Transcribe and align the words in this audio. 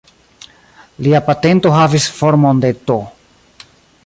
Lia 1.07 1.21
patento 1.29 1.75
havis 1.75 2.09
formon 2.23 2.65
de 2.65 2.73
"T". 2.91 3.01